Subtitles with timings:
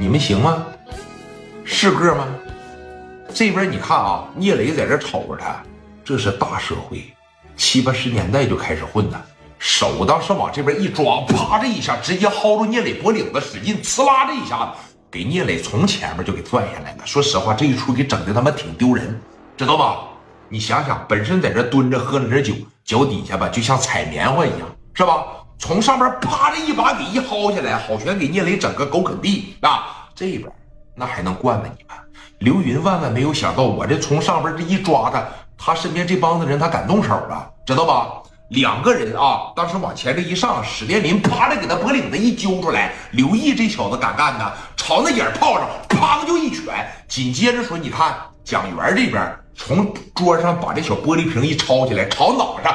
[0.00, 0.64] 你们行吗？
[1.62, 2.26] 是个吗？
[3.34, 5.62] 这边你看啊，聂磊在这瞅着他，
[6.02, 7.04] 这是大社会，
[7.54, 9.22] 七八十年代就开始混的，
[9.58, 17.04] 手当时往这边一抓，啪这一下直接薅住聂磊脖领子，使劲呲啦这一下子，给聂磊从前面就给拽下来了。
[17.04, 19.20] 说实话，这一出给整的他妈挺丢人，
[19.54, 19.98] 知道吧？
[20.48, 22.54] 你想想，本身在这蹲着喝了点酒，
[22.86, 24.60] 脚底下吧就像踩棉花一样，
[24.94, 25.26] 是吧？
[25.60, 30.08] 从上边啪的一把给一薅下来，好悬给聂磊整个狗啃地啊！
[30.14, 30.50] 这边
[30.94, 31.96] 那还能惯着你们？
[32.38, 35.22] 刘云万万没有想到，我这从上边这一抓他，
[35.58, 38.10] 他身边这帮子人他敢动手了，知道吧？
[38.48, 52.74] 两个人啊，当时往前这一上，史殿林啪的给他脖领子一揪出来，刘毅这小子敢干的，朝那眼泡上砰就一拳，紧接着说，你看蒋元这边从桌上把这小玻璃瓶一抄起来，朝脑上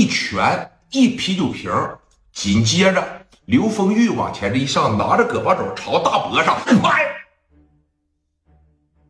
[0.00, 1.70] 一拳一啤酒瓶，
[2.32, 7.04] 紧接着刘丰玉往前这一上，拿着胳膊肘朝大脖上拍。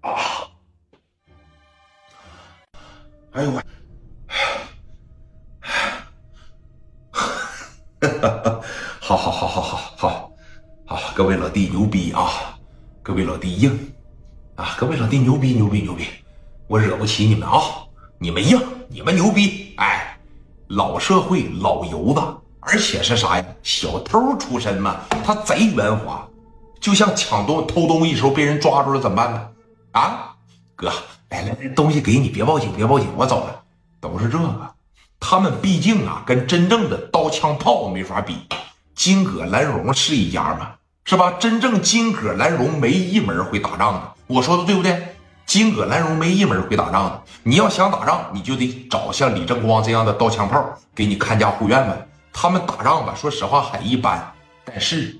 [0.00, 0.48] 啊！
[3.32, 3.62] 哎呦我！
[8.98, 10.32] 好好好好好好
[10.86, 12.58] 好，各位老弟牛逼啊！
[13.02, 13.92] 各位老弟硬
[14.54, 14.74] 啊！
[14.78, 16.06] 各位老弟牛逼牛逼牛逼！
[16.66, 17.60] 我惹不起你们啊！
[18.18, 19.74] 你们硬，你们牛逼！
[19.76, 20.17] 哎，
[20.68, 22.20] 老社会老油子，
[22.60, 23.44] 而且是啥呀？
[23.62, 26.28] 小偷出身嘛，他贼圆滑，
[26.78, 29.48] 就像抢东偷东西时候被人抓住了怎么办呢？
[29.92, 30.34] 啊，
[30.76, 30.92] 哥，
[31.30, 33.62] 来来来，东西给你，别报警，别报警，我走了。
[34.00, 34.70] 都是这个，
[35.18, 38.36] 他们毕竟啊，跟真正的刀枪炮没法比。
[38.94, 40.72] 金戈兰荣是一家嘛，
[41.04, 41.32] 是吧？
[41.40, 45.16] 真正金戈兰荣没一门会打仗的，我说的对不对？
[45.48, 47.22] 金戈兰荣没一门会打仗的。
[47.42, 50.62] 你要想打仗，你就得找像李正光这样的刀枪炮
[50.94, 52.08] 给你看家护院们。
[52.30, 54.30] 他们打仗吧，说实话很一般，
[54.62, 55.18] 但是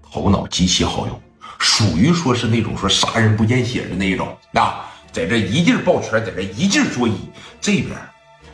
[0.00, 1.20] 头脑极其好用，
[1.58, 4.86] 属于说是那种说杀人不见血的那一种啊。
[5.10, 7.14] 在这一劲抱拳，在这一劲作揖。
[7.60, 7.90] 这边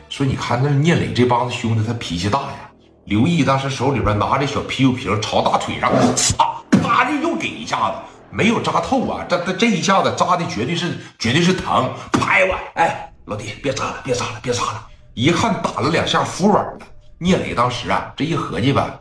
[0.09, 2.71] 说，你看那聂磊这帮子兄弟，他脾气大呀。
[3.05, 7.97] 刘毅当时手里边拿着小啤酒瓶，朝大腿上擦，啪的又给一下子，
[8.33, 9.23] 没有扎透啊。
[9.29, 11.89] 这这这一下子扎的绝对是绝对是疼。
[12.11, 14.87] 拍我，哎，老弟，别扎了，别扎了，别扎了。
[15.13, 16.79] 一看打了两下服软了。
[17.19, 18.99] 聂磊当时啊，这一合计吧，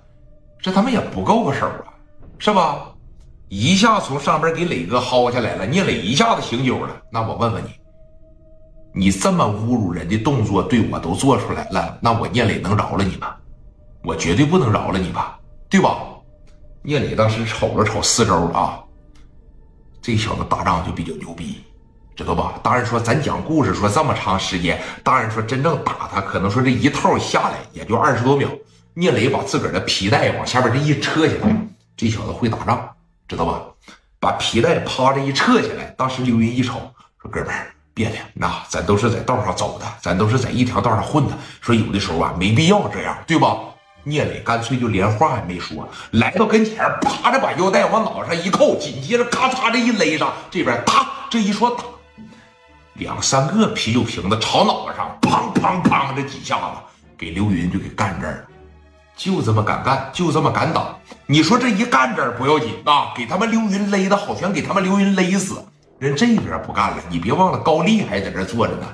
[0.60, 1.90] 这他妈也不够个手啊，
[2.38, 2.88] 是吧？
[3.48, 6.96] 一下从上边给磊哥薅下来了，聂磊一下子醒酒了。
[7.10, 7.70] 那我问问你，
[8.94, 13.34] 你这么侮辱人的动作对我都做出来了，那我聂磊能饶了你吗？
[14.04, 15.38] 我绝对不能饶了你吧，
[15.68, 15.98] 对吧？
[16.82, 18.78] 聂磊当时瞅了瞅四周啊，
[20.02, 21.62] 这小子打仗就比较牛逼，
[22.16, 22.54] 知道吧？
[22.62, 28.48] 当然说咱讲故事说这么长时间，当然说真正打他，可能说这一套下来也就二十多秒。
[28.94, 31.56] 聂磊把自个儿的皮带往下边这一扯下来，
[31.96, 32.90] 这小子会打仗。
[33.28, 33.62] 知道吧？
[34.20, 36.80] 把皮带趴着一撤下来，当时刘云一瞅，
[37.22, 41.32] 说：“哥们儿，别的，那咱都是在道上走的，咱都是在一条道上混的。
[41.62, 43.56] 说有的时候啊，没必要这样，对吧？”
[44.04, 51.84] 聂磊干脆就连话也没说，来到跟前，啪着把腰带往脑袋上一扣，紧接着咔嚓这一勒上，这边打，这一说打，
[52.94, 56.64] 两三个啤酒瓶子朝脑袋上，砰砰砰，这几下子
[57.16, 58.44] 给刘云就给干这儿了。
[59.14, 60.96] 就这么敢干，就这么敢打。
[61.26, 65.64] 你说这一干这儿不要紧啊，给他们刘云勒的好，像给他们刘云勒死。
[65.98, 68.86] 人这边不干了，你别忘了高丽还在这坐着呢，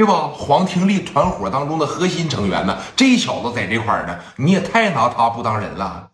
[0.00, 0.30] 对吧？
[0.32, 6.08] 黄廷利团伙当中的核心成员呢，这小子在这块呢，你也太拿他不当人了。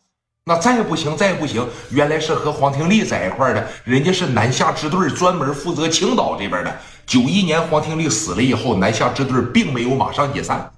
[0.47, 6.77] 那再不行，再不行，原来是和黄廷利在一块的，人家是南下支队，专门负责青岛这边的。
[7.07, 10.69] 九一年黄廷利死了以后，南下支队并没有马上解散。